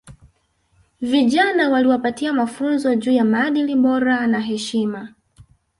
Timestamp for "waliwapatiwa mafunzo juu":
1.69-3.11